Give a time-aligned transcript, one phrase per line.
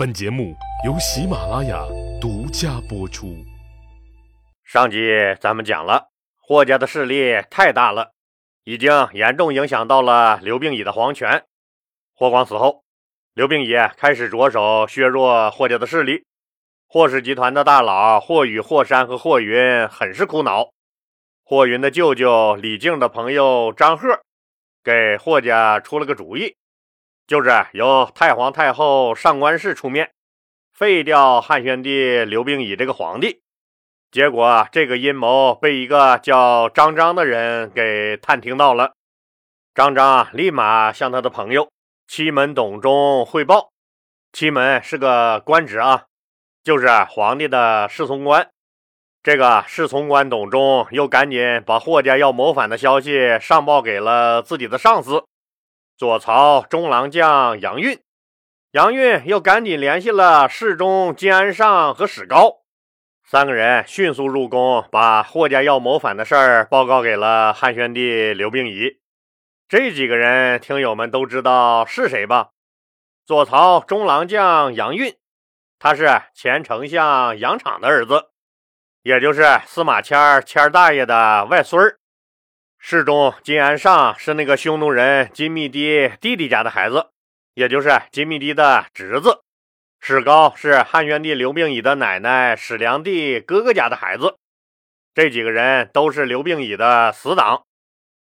[0.00, 1.84] 本节目由喜马拉雅
[2.18, 3.36] 独家播出。
[4.64, 4.98] 上集
[5.38, 6.08] 咱们讲了，
[6.40, 8.12] 霍家的势力太大了，
[8.64, 11.44] 已经严重影响到了刘病已的皇权。
[12.14, 12.82] 霍光死后，
[13.34, 16.24] 刘病已开始着手削弱霍家的势力。
[16.86, 20.70] 霍氏集团的大佬霍宇、霍山和霍云很是苦恼。
[21.44, 24.22] 霍云的舅舅李靖的朋友张贺
[24.82, 26.56] 给霍家出了个主意。
[27.30, 30.10] 就是由太皇太后上官氏出面
[30.72, 33.40] 废掉汉宣帝刘病已这个皇帝，
[34.10, 38.94] 结果这个阴谋被一个叫张章的人给探听到了。
[39.76, 41.70] 张章立马向他的朋友
[42.08, 43.70] 七门董忠汇报，
[44.32, 46.06] 七门是个官职啊，
[46.64, 48.50] 就是皇帝的侍从官。
[49.22, 55.22] 这个侍从官董忠又赶紧把霍家要谋反的消息上报给了自己的上司。
[56.00, 58.00] 左曹中郎将杨运，
[58.70, 62.62] 杨运又赶紧联系了侍中金安尚和史高，
[63.22, 68.98] 三个人迅速入宫，把霍家要谋反的事儿报告给了汉宣帝刘病已。
[69.68, 72.52] 这几个人，听友们都知道是谁吧？
[73.26, 75.14] 左曹中郎将杨运，
[75.78, 78.30] 他是前丞相杨敞的儿子，
[79.02, 81.99] 也就是司马迁迁大爷的外孙儿。
[82.82, 87.10] 侍中金安尚是那个匈奴人金密迪弟弟家的孩子，
[87.52, 89.42] 也就是金密迪的侄子。
[90.00, 94.38] 史高是汉宣帝刘病已的奶奶史良娣哥哥家的孩子。
[95.14, 97.64] 这几个人都是刘病已的死党。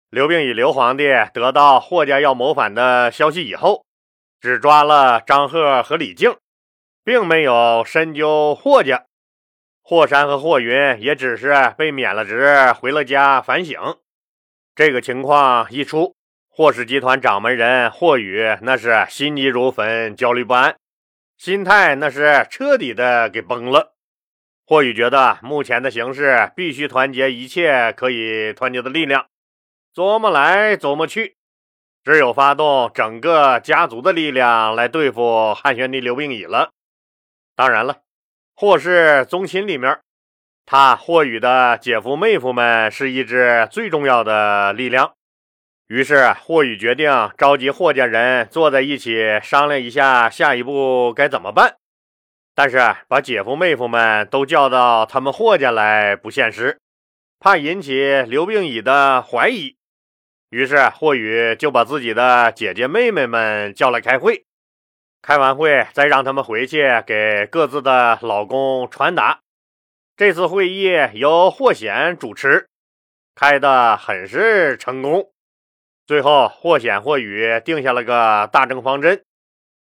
[0.08, 3.84] 刘病已刘皇帝得到霍家要谋反的消息以后，
[4.40, 6.34] 只抓了张贺和李靖，
[7.04, 9.04] 并没有深究霍家。
[9.82, 13.78] 霍山和霍云也只是被免了职，回了家反省。
[14.78, 16.14] 这个情况一出，
[16.48, 20.76] 霍氏集团掌门人霍宇那是心急如焚，焦虑不安，
[21.36, 23.96] 心态那是彻底的给崩了。
[24.64, 29.26] 霍宇觉得目前的形势必须团结一切可以团结的力量，
[29.92, 31.34] 琢磨来琢磨去，
[32.04, 36.70] 只有发动整个家族的力量来对付汉宣帝刘病已了。
[37.56, 38.02] 当然了，
[38.54, 39.98] 霍氏宗亲里面。
[40.70, 45.14] 他霍宇的姐夫妹夫们是一支最重要的力量，
[45.86, 51.76] 于是霍宇决定召集霍家人坐在一起商量一下下一步该怎么办。
[52.54, 56.78] 但是把姐夫妹夫们都叫到他们霍家来不现实，
[57.40, 59.78] 怕引起刘病已的怀疑。
[60.50, 64.44] 于是霍宇就把自己的姐姐妹妹们叫来开会，
[65.22, 69.40] 开完会再让他们回去给各自的老公传达。
[70.18, 72.68] 这次会议由霍显主持，
[73.36, 75.30] 开的很是成功。
[76.08, 79.22] 最后，霍显、霍宇定下了个大政方针，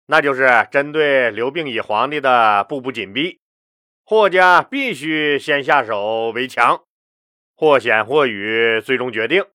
[0.08, 3.40] 那就是针对刘病已皇帝的步步紧逼，
[4.06, 6.84] 霍家必须先下手为强。
[7.56, 9.46] 霍显、霍宇最终决定，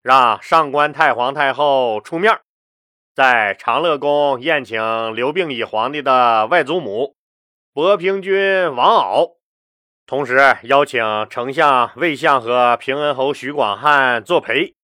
[0.00, 2.38] 让上官太皇太后出面，
[3.16, 7.16] 在长乐宫宴请刘病已皇帝的外祖母
[7.72, 9.34] 博平君王媪。
[10.06, 14.74] 同时邀请丞相魏相和平恩侯徐广汉作陪。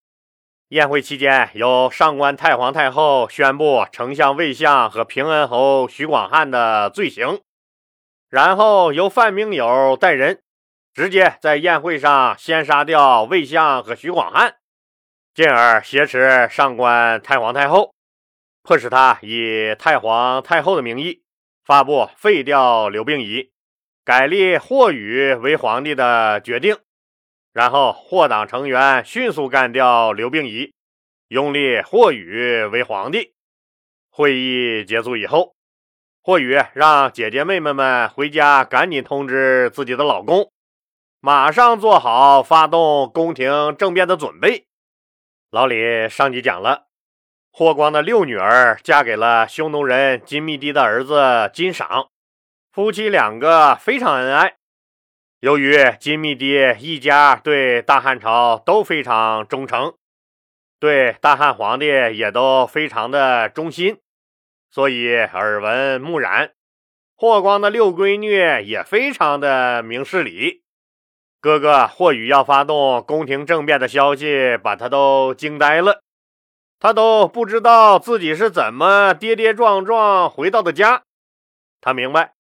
[0.69, 7.39] 宴会期间，由上官太皇太后宣布丞相魏相和平恩侯徐广汉的罪行，
[8.31, 10.43] 然后由范明友带人，
[10.95, 14.57] 直接在宴会上先杀掉魏相和徐广汉，
[15.35, 17.93] 进而挟持上官太皇太后，
[18.63, 21.23] 迫使他以太皇太后的名义
[21.63, 23.51] 发布废掉刘病已。
[24.11, 26.77] 改立霍宇为皇帝的决定，
[27.53, 30.75] 然后霍党成员迅速干掉刘病已，
[31.29, 33.35] 拥立霍宇为皇帝。
[34.11, 35.55] 会议结束以后，
[36.25, 40.51] 霍宇让姐姐妹妹们回家，赶紧通知自己的老公，
[41.21, 44.67] 马上做好发动宫廷政变的准备。
[45.53, 46.89] 老李上集讲了，
[47.53, 52.09] 霍光的六女儿嫁给了匈奴人金密迪的儿子金赏。
[52.73, 54.55] 夫妻两个非常恩爱。
[55.41, 59.95] 由于金密迪一家对大汉朝都非常忠诚，
[60.79, 63.99] 对大汉皇帝也都非常的忠心，
[64.71, 66.53] 所以耳闻目染。
[67.17, 70.63] 霍光的六闺女也非常的明事理。
[71.41, 76.03] 哥哥霍宇要发动宫廷政变的消息，把他都惊呆了。
[76.79, 81.03] 他都不知道自己是怎么跌跌撞撞回到的家。
[81.81, 82.35] 他明白。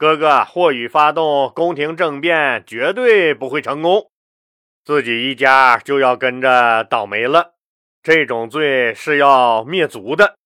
[0.00, 4.10] 哥哥霍宇发动宫廷政变，绝对不会成功，
[4.82, 7.52] 自己一家就要跟着倒霉了。
[8.02, 10.36] 这种罪是要灭族的。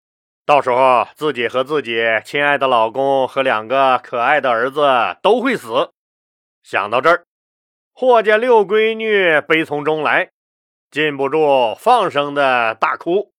[0.44, 4.82] 到时候自己和自己亲爱的老公和两个可爱的儿子
[5.22, 5.92] 都会死。
[6.64, 7.24] 想到这儿，
[7.92, 10.30] 霍家六闺女悲从中来，
[10.90, 13.30] 禁不住放声的大哭。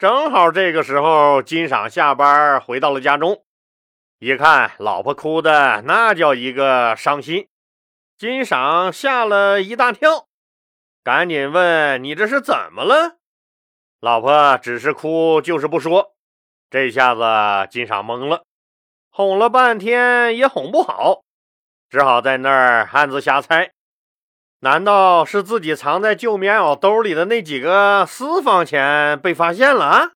[0.00, 3.44] 正好这个时候，金赏下班回到了家中，
[4.20, 7.46] 一看老婆哭的那叫一个伤心，
[8.16, 10.26] 金赏吓了一大跳，
[11.04, 13.18] 赶紧问：“你这是怎么了？”
[14.00, 16.16] 老婆只是哭，就是不说。
[16.68, 18.42] 这下子金赏懵了，
[19.10, 21.22] 哄了半天也哄不好。
[21.88, 23.70] 只好在那儿暗自瞎猜：
[24.58, 30.10] 难道是自己藏在旧棉袄兜里的那几个私房钱被发现了啊？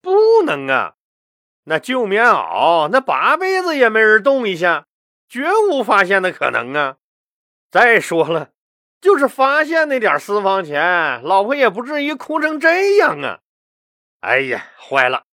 [0.00, 0.94] 不能啊！
[1.64, 4.86] 那旧棉袄那八辈子也没人动一下，
[5.28, 6.96] 绝无发现的可能啊！
[7.70, 8.50] 再说了，
[9.00, 13.40] 就是发现那点私房钱，老婆也不至于哭成这样啊！
[14.20, 15.24] 哎呀，坏了！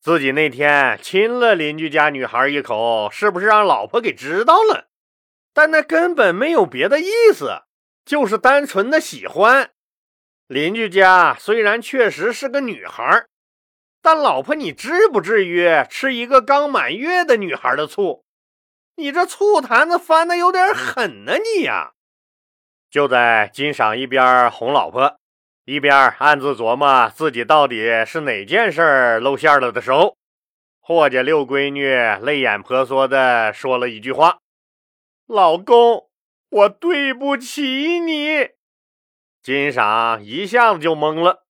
[0.00, 4.88] 自己那天亲了邻居家女孩一口，是不是让老婆给知道了？
[5.54, 7.62] 但那根本没有别的意思，
[8.04, 9.70] 就是单纯的喜欢。
[10.46, 13.26] 邻居家虽然确实是个女孩，
[14.02, 18.24] 但老婆你至不至于吃一个刚满月的女孩的醋。
[18.96, 21.92] 你这醋坛子翻的有点狠呢，你呀！
[22.90, 25.16] 就在金赏一边哄老婆，
[25.64, 30.16] 一边暗自琢磨自己到底是哪件事露馅了的时候，
[30.80, 31.86] 霍家六闺女
[32.22, 34.40] 泪眼婆娑的说了一句话。
[35.26, 36.10] 老公，
[36.50, 38.50] 我对不起你。
[39.42, 41.41] 金赏一下子就懵了，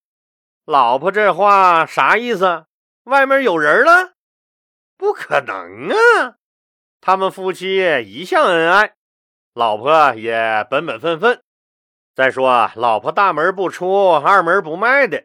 [0.64, 2.66] 老婆这话啥意思？
[3.04, 4.12] 外面有人了？
[4.96, 6.36] 不可能啊！
[7.00, 8.94] 他们夫妻一向恩爱，
[9.54, 11.42] 老婆也本本分分。
[12.14, 15.24] 再说，老婆大门不出，二门不迈的，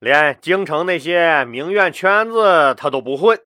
[0.00, 3.40] 连京城那些名媛圈子她都不混，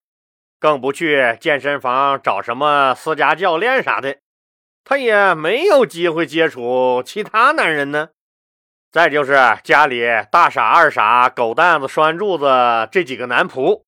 [0.59, 4.19] 更不去健身房找什么私家教练啥的。
[4.83, 8.09] 他也没有机会接触其他男人呢。
[8.91, 10.03] 再就是家里
[10.33, 13.83] 大傻、二傻、狗蛋子、拴柱子这几个男仆，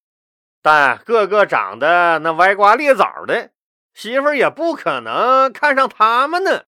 [0.62, 3.50] 但个个长得那歪瓜裂枣的，
[3.94, 6.64] 媳妇也不可能看上他们呢。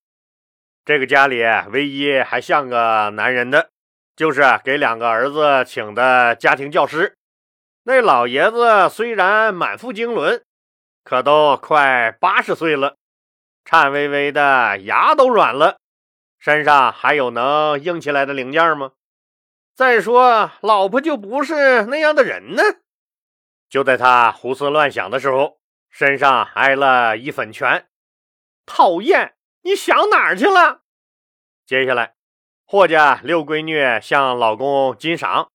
[0.85, 3.69] 这个家里唯一还像个男人的，
[4.17, 7.15] 就是给两个儿子请的家庭教师。
[7.85, 10.43] 那老爷子虽然满腹经纶，
[11.05, 12.95] 可都快八十岁了。
[13.65, 15.77] 颤巍巍的牙都软了，
[16.43, 18.95] 身上还有能硬起来的零件吗？
[19.77, 22.63] 再说，老婆就不是那样的人呢。
[23.71, 27.87] 就在他胡思乱想的时候，身上挨了一粉拳。
[28.67, 30.81] 讨厌，你想哪儿去了？
[31.65, 32.15] 接下来，
[32.67, 35.49] 霍家六闺女向老公金赏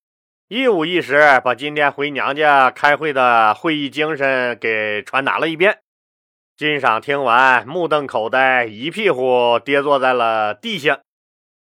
[0.48, 5.82] 一五一十把今天回娘家开会的会议精神给传达了一遍。
[6.58, 11.02] 金赏听完，目瞪口呆，一屁股跌坐在了地下。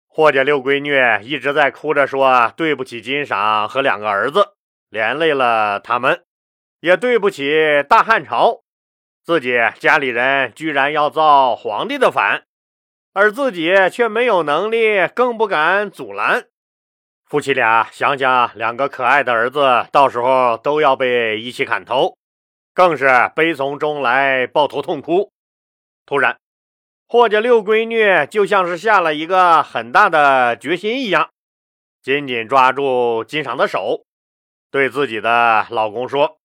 [0.06, 0.98] 霍家六闺女
[1.28, 4.54] 一直在哭着说：“对不起，金赏和两个儿子，
[4.88, 6.24] 连累了他们，
[6.80, 8.62] 也对不起大汉朝，
[9.22, 12.44] 自己家里人居然要造皇帝的反，
[13.12, 16.46] 而自己却没有能力，更不敢阻拦。
[17.26, 22.16] 夫妻俩想想，两个可爱的儿子，到时候都要被一起砍头。”
[22.78, 25.32] 更是悲从中来，抱头痛哭。
[26.06, 26.38] 突然，
[27.08, 31.30] 霍家六闺女就像是下了一个很大的决心一样，
[32.00, 34.04] 紧紧抓住金赏的手，
[34.70, 36.38] 对自己的老公说：“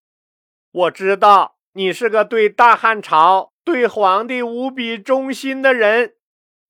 [0.73, 6.15] 我知道你是个对大汉朝、对皇帝无比忠心的人。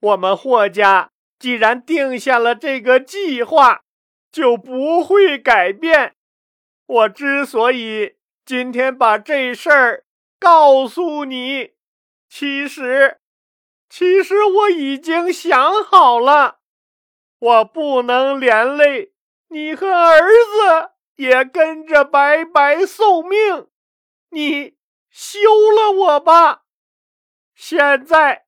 [0.02, 3.84] 我们霍家既然定下了这个计划，
[4.30, 6.16] 就不会改变。
[6.86, 10.04] 我之所以……”今天把这事儿
[10.38, 11.72] 告诉你，
[12.28, 13.22] 其实，
[13.90, 16.60] 其实我已经想好了，
[17.40, 19.14] 我不能连累
[19.48, 23.70] 你和儿子也跟着白白送命，
[24.32, 24.76] 你
[25.10, 25.40] 休
[25.72, 26.64] 了我吧。
[27.56, 28.46] 现在，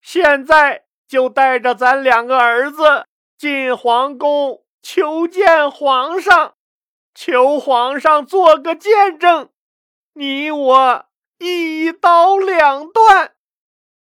[0.00, 6.56] 现在就带着咱两个儿子进皇宫求见皇上。
[7.20, 9.48] 求皇上做个见证，
[10.12, 11.06] 你我
[11.40, 13.32] 一刀两断，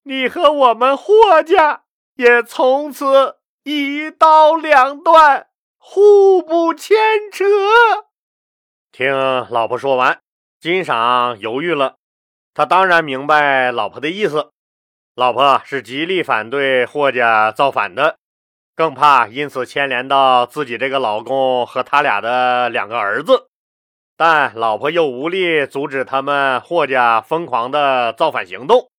[0.03, 1.83] 你和我们霍家
[2.15, 6.97] 也从此一刀两断，互不牵
[7.29, 7.43] 扯。
[8.93, 9.13] 听
[9.49, 10.21] 老婆说完，
[10.61, 11.97] 金赏犹豫了。
[12.53, 14.53] 他当然明白老婆的意思，
[15.15, 18.19] 老婆是极力反对霍家造反的。
[18.75, 23.47] 更怕因此牵连到自己这个老公和他俩的两个儿子，
[24.17, 28.89] 但老婆又无力阻止他们霍家疯狂的造反行动，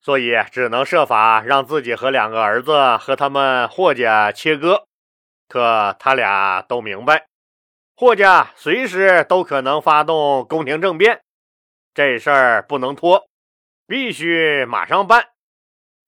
[0.00, 4.84] 所以只能设法让自己和两个儿子和他们霍家切割。
[5.46, 7.26] 可他俩都明白，
[7.94, 11.20] 霍家随时都可能发动宫廷政变，
[11.92, 13.28] 这事儿不能拖，
[13.86, 15.28] 必须马上办。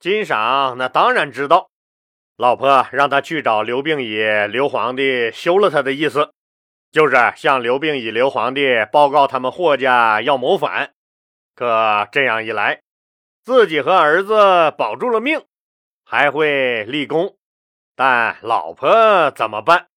[0.00, 1.69] 金赏那当然知道，
[2.37, 4.19] 老婆让他去找刘病已
[4.50, 6.31] 刘皇帝休了他的意思。
[6.93, 10.93] 就是向刘病已刘皇帝报告他们霍家要谋反，
[11.55, 12.81] 可这样一来，
[13.43, 15.45] 自己和儿子保住了命，
[16.07, 17.37] 还会立功，
[17.95, 19.88] 但老婆怎么办？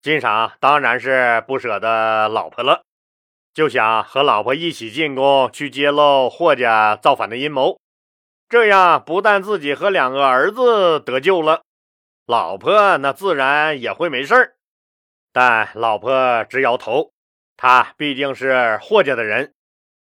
[0.00, 2.82] 金赏当然是不舍得老婆了，
[3.52, 7.80] 就想和老婆一起进宫去揭露霍家造反的阴谋，
[8.48, 11.62] 这样不但自己和两个儿子得救了，
[12.28, 14.56] 老婆那自然也会没事儿。
[15.32, 17.14] 但老婆直摇头，
[17.56, 19.54] 他毕竟是霍家的人，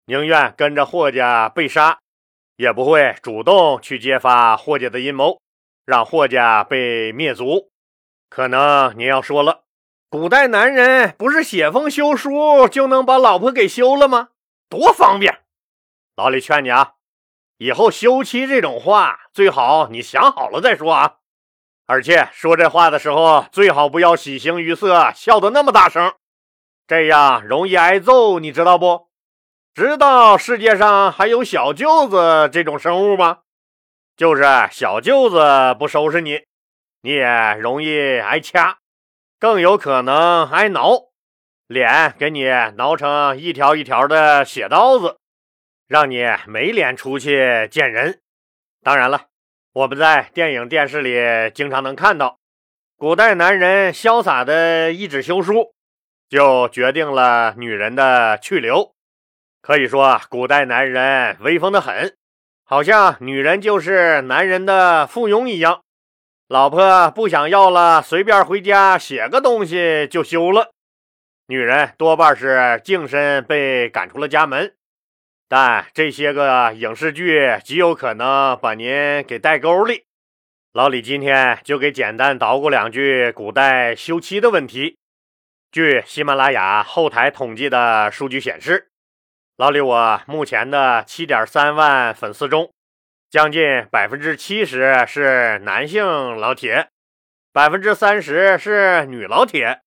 [0.06, 2.00] 宁愿跟着霍家被杀，
[2.56, 5.40] 也不会主动去揭发霍家的阴谋，
[5.84, 7.70] 让霍家被灭族。
[8.28, 9.62] 可能你要说了，
[10.10, 14.30] 古代男人不是写封休书就能把老婆给休了吗？
[14.68, 15.42] 多方便！
[16.16, 16.94] 老李劝你啊，
[17.58, 21.18] 以后休妻这种话，最好你想好了再说啊。
[21.86, 26.12] 而且说这话的时候，最好不要喜形于色，笑得那么大声，
[26.86, 29.08] 这样容易挨揍，你知道不？
[29.72, 33.38] 知道世界上还有小舅子这种生物吗？
[34.16, 36.40] 就是小舅子不收拾你，
[37.02, 38.78] 你也容易挨掐，
[39.38, 41.10] 更有可能挨挠，
[41.66, 45.18] 脸给你挠成一条一条的血刀子，
[45.86, 48.20] 让你没脸出去见人。
[48.82, 49.26] 当然了。
[49.76, 52.38] 我们在电影、电视里经常能看到，
[52.96, 55.74] 古代男人潇洒的一纸休书，
[56.30, 58.94] 就决定了女人的去留。
[59.60, 62.16] 可以说，古代男人威风的很，
[62.64, 65.82] 好像女人就是男人的附庸一样。
[66.48, 70.70] 老婆不想要了，随便回家写个东西就休了。
[71.48, 74.72] 女人多半是净身被赶出了家门。
[75.48, 80.04] 但这些个影视剧极有可能把您给带沟里。
[80.72, 84.98] 老李今天就给简单捣鼓两句古代休妻的问题。
[85.70, 88.88] 据喜马拉雅后台统计的数据显示，
[89.56, 92.72] 老李我目前的七点三万粉丝中，
[93.30, 96.04] 将近百分之七十是男性
[96.36, 96.88] 老铁，
[97.52, 99.80] 百分之三十是女老铁。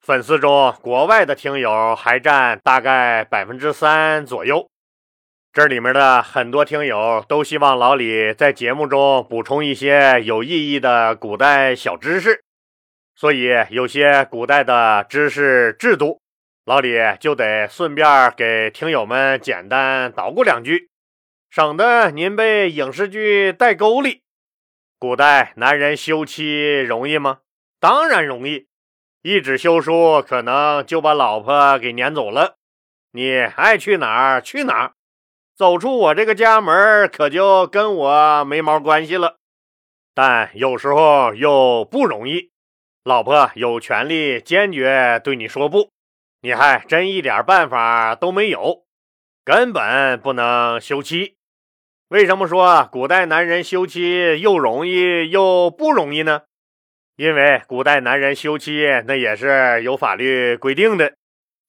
[0.00, 4.68] 粉丝中国外的听友还占大概百分之三左右。
[5.52, 12.44] 这里面的很多听友都希望老李在节目中补充一些有意义的古代小知识，
[13.16, 16.20] 所以有些古代的知识制度，
[16.64, 20.88] 老李就得顺便给听友们简单捣鼓两句，
[21.50, 24.22] 省得您被影视剧带沟里。
[25.00, 27.40] 古代男人休妻容易吗？
[27.80, 28.68] 当然容易，
[29.22, 32.54] 一纸休书可能就把老婆给撵走了，
[33.10, 34.92] 你爱去哪儿去哪儿。
[35.60, 39.36] 走出我这个家门，可就跟我没毛关系了。
[40.14, 42.48] 但有时候又不容易，
[43.04, 45.90] 老婆有权利坚决对你说不，
[46.40, 48.84] 你还真一点办法都没有，
[49.44, 51.36] 根本不能休妻。
[52.08, 56.44] 为什么说古代男人休妻又容易又不容易呢？
[57.16, 61.12] 因为古代男人休妻那也是有法律规定的。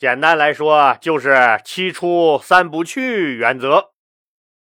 [0.02, 3.92] 简单来说，就是七出三不去原则。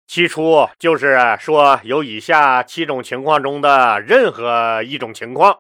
[0.05, 5.60] 七出就是说，有以下七种情况中的任何一种情况，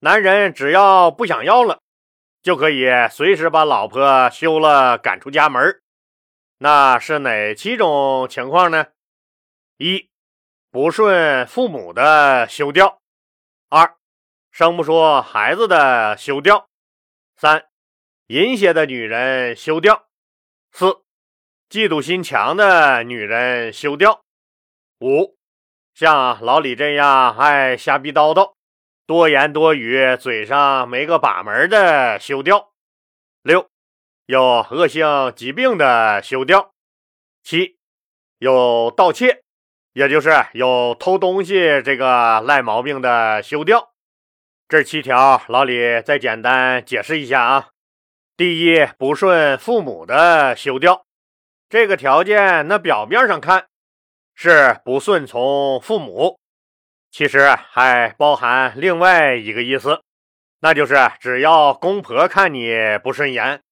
[0.00, 1.80] 男人只要不想要了，
[2.42, 5.82] 就可以随时把老婆休了，赶出家门。
[6.56, 8.86] 那是哪七种情况呢？
[9.76, 10.08] 一、
[10.70, 12.96] 不顺父母的休掉；
[13.68, 13.94] 二、
[14.50, 16.64] 生不出孩子的休掉；
[17.36, 17.66] 三。
[18.28, 20.06] 淫邪的女人休掉，
[20.70, 21.02] 四，
[21.68, 24.22] 嫉妒心强的女人休掉，
[25.00, 25.36] 五，
[25.92, 28.54] 像老李这样爱瞎逼叨叨、
[29.06, 32.72] 多言多语、嘴上没个把门的休掉，
[33.42, 33.68] 六，
[34.26, 36.72] 有恶性疾病的休掉，
[37.42, 37.76] 七，
[38.38, 39.42] 有盗窃，
[39.92, 43.92] 也就是有偷东西这个赖毛病的休掉。
[44.68, 47.71] 这七条，老李再简单解释一下啊。
[48.42, 51.06] 第一，不顺父母的休掉，
[51.68, 53.68] 这个条件，那表面上看
[54.34, 56.40] 是不顺从父母，
[57.12, 60.02] 其实还包含另外一个意思，
[60.58, 63.62] 那就是只要公婆看你不顺眼，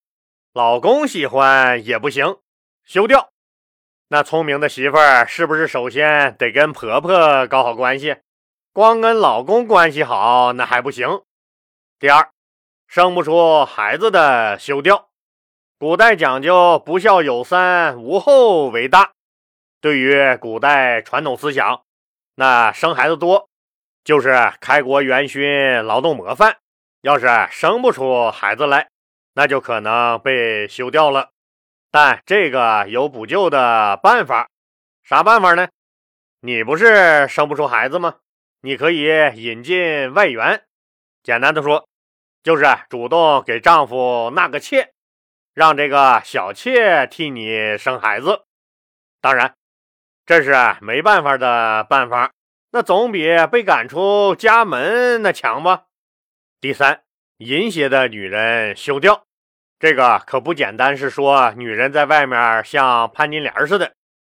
[0.53, 2.37] 老公喜欢也不行，
[2.85, 3.33] 休掉。
[4.07, 8.19] 那聪明的媳妇儿是不是首先得跟婆婆搞好关系？
[8.73, 11.23] 光跟老公关系好那还不行。
[11.99, 12.31] 第二，
[12.91, 15.11] 生不出孩子的休掉。
[15.79, 19.13] 古代讲究不孝有三，无后为大。
[19.81, 21.85] 对于古代传统思想，
[22.35, 23.49] 那生孩子多
[24.03, 26.57] 就是开国元勋、劳动模范。
[27.03, 28.89] 要是生不出孩子来，
[29.35, 31.31] 那就可能被休掉了。
[31.93, 34.49] 但这个有补救的办法，
[35.05, 35.69] 啥办法呢？
[36.41, 38.17] 你不是生不出孩子吗？
[38.63, 39.05] 你可以
[39.37, 40.65] 引进外援。
[41.23, 41.87] 简单的说。
[42.43, 44.93] 就是主动给丈夫纳个妾，
[45.53, 48.45] 让这个小妾替你生孩子。
[49.21, 49.55] 当然，
[50.25, 52.33] 这是没办法的办法，
[52.73, 55.85] 那总比被赶出家门那强吧。
[56.61, 57.03] 第三，
[57.39, 59.25] 淫邪的女人休掉，
[59.79, 63.93] 这个可不简单，是说女人在外面像潘金莲似的，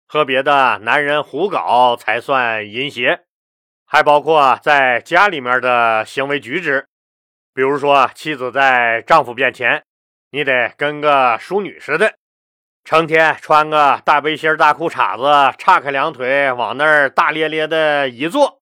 [0.09, 3.25] 和别的男人胡搞才算淫邪，
[3.87, 6.89] 还包括在家里面的行为举止。
[7.55, 9.85] 比如说，妻子在丈夫面前，
[10.31, 12.15] 你得跟个淑女似的，
[12.83, 18.61] 成天穿个大背心、大裤衩子，叉开两腿往那儿大咧咧的一坐，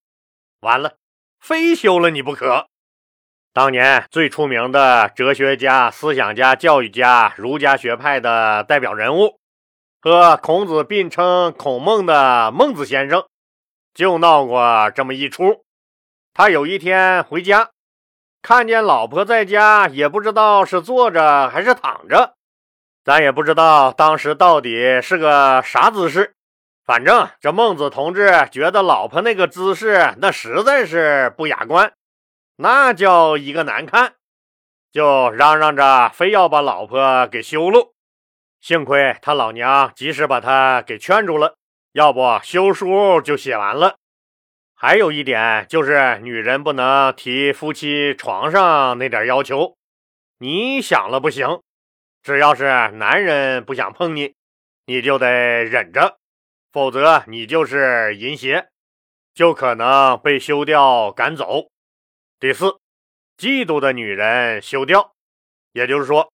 [0.63, 0.97] 完了，
[1.39, 2.67] 非休了你不可。
[3.53, 9.39] 当年最出名的哲学家、思想家、教育家，儒家学派的代表人物，
[10.01, 13.25] 和孔子并称孔孟的孟子先生，
[13.95, 15.65] 就闹过这么一出。
[16.35, 17.71] 他有一天回家。
[18.43, 22.35] 看见老婆在家，也不知道是坐着还是躺着，
[23.05, 26.35] 咱也不知道当时到底是个啥姿势。
[26.85, 31.93] 反正这孟子同志觉得老婆那个姿势，那实在是不雅观，
[32.57, 34.15] 那叫一个难看，
[34.91, 37.93] 就嚷嚷着非要把老婆给休了。
[38.61, 41.55] 幸亏他老娘及时把他给劝住了，
[41.93, 43.97] 要不休书就写完了。
[44.83, 49.77] 还有一点就是，女人不能提夫妻床上那点要求，
[50.39, 51.61] 你想了不行。
[52.23, 54.33] 只要是男人不想碰你，
[54.87, 55.29] 你就得
[55.65, 56.17] 忍着，
[56.73, 58.69] 否则你就是淫邪，
[59.35, 61.69] 就可能被休掉赶走。
[62.39, 62.79] 第四，
[63.37, 65.13] 嫉妒的女人休掉，
[65.73, 66.33] 也就是说，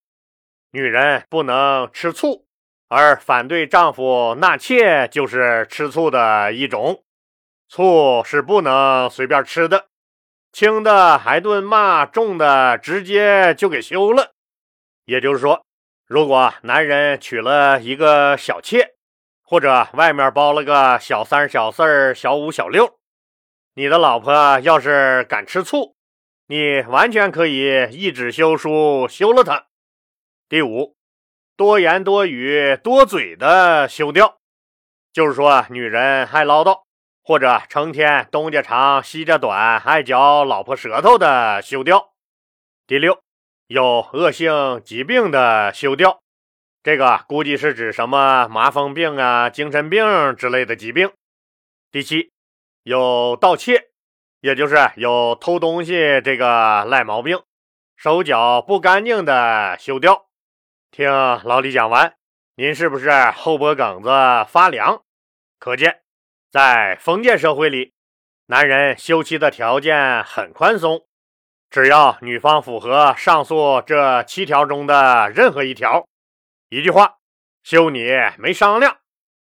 [0.70, 2.46] 女人不能吃醋，
[2.86, 7.02] 而反对丈夫纳妾就是吃醋的一种。
[7.68, 9.86] 醋是不能随便吃的，
[10.52, 14.32] 轻的还顿骂，重的直接就给休了。
[15.04, 15.64] 也就是说，
[16.06, 18.94] 如果男人娶了一个小妾，
[19.42, 22.98] 或者外面包了个小三、小四、小五、小六，
[23.74, 25.96] 你的老婆要是敢吃醋，
[26.46, 29.66] 你完全可以一纸休书休了她。
[30.48, 30.94] 第五，
[31.56, 34.38] 多言多语多嘴的休掉，
[35.12, 36.85] 就是说女人爱唠叨。
[37.26, 42.12] 或者成天东家长西家短，爱嚼老婆舌头的休掉。
[42.86, 43.20] 第六，
[43.66, 46.22] 有恶性疾病的休掉，
[46.84, 51.10] 这个估计是指什么麻风病啊、精神病之类的疾病。
[51.90, 52.30] 第七，
[52.84, 53.88] 有盗窃，
[54.40, 57.42] 也就是有偷东西这个赖毛病，
[57.96, 60.26] 手脚不干净的休掉。
[60.92, 61.10] 听
[61.42, 62.14] 老李讲完，
[62.54, 64.10] 您是不是后脖梗子
[64.48, 65.02] 发凉？
[65.58, 66.05] 可见。
[66.56, 67.92] 在封建社会里，
[68.46, 71.04] 男人休妻的条件很宽松，
[71.68, 76.06] 只要女方符合上述这七条中的任何一条，
[76.70, 77.16] 一句话，
[77.62, 78.96] 休你没商量。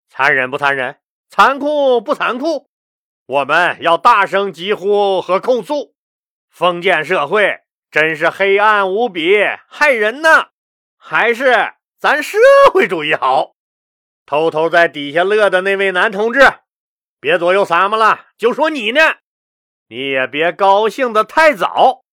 [0.10, 0.98] 残忍不残忍？
[1.30, 2.68] 残酷不残酷？
[3.28, 5.94] 我们要大声疾呼和控诉：
[6.50, 7.60] 封建社会
[7.92, 10.48] 真是黑暗无比，害人呐！
[10.98, 12.40] 还是咱社
[12.74, 13.54] 会主义好？
[14.26, 16.40] 偷偷在底下乐的那位男同志。
[17.20, 19.02] 别左右咱们了，就说你呢，
[19.88, 22.04] 你也别高兴的太早。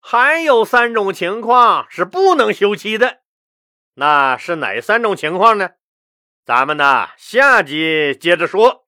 [0.00, 3.20] 还有三种情况是不能休妻的，
[3.94, 5.70] 那是哪三种情况呢？
[6.44, 8.83] 咱们呢，下集接着说。